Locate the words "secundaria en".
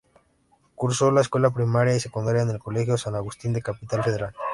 1.99-2.49